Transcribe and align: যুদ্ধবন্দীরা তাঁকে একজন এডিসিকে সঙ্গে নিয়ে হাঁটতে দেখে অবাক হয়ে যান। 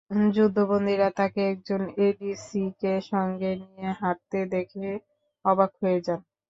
যুদ্ধবন্দীরা 0.35 1.07
তাঁকে 1.17 1.41
একজন 1.51 1.81
এডিসিকে 2.01 2.93
সঙ্গে 3.11 3.51
নিয়ে 3.61 3.89
হাঁটতে 3.99 4.39
দেখে 4.53 4.87
অবাক 5.45 5.71
হয়ে 5.81 5.99
যান। 6.05 6.19